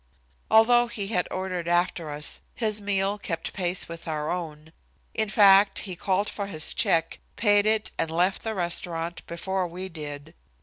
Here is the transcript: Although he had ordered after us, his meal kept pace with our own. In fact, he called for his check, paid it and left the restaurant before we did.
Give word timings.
Although 0.49 0.87
he 0.87 1.09
had 1.09 1.27
ordered 1.29 1.67
after 1.67 2.09
us, 2.09 2.41
his 2.55 2.81
meal 2.81 3.19
kept 3.19 3.53
pace 3.53 3.87
with 3.87 4.07
our 4.07 4.31
own. 4.31 4.73
In 5.13 5.29
fact, 5.29 5.77
he 5.85 5.95
called 5.95 6.27
for 6.27 6.47
his 6.47 6.73
check, 6.73 7.19
paid 7.35 7.67
it 7.67 7.91
and 7.99 8.09
left 8.09 8.41
the 8.43 8.55
restaurant 8.55 9.23
before 9.27 9.67
we 9.67 9.89
did. 9.89 10.33